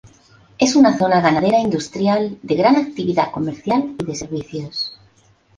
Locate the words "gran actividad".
2.55-3.29